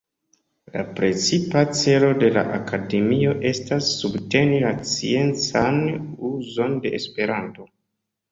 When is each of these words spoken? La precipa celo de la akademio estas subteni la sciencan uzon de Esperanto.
La 0.75 0.83
precipa 0.99 1.61
celo 1.81 2.07
de 2.23 2.29
la 2.37 2.43
akademio 2.55 3.35
estas 3.51 3.91
subteni 3.99 4.63
la 4.65 4.71
sciencan 4.93 5.79
uzon 6.31 6.75
de 6.87 6.97
Esperanto. 7.03 7.69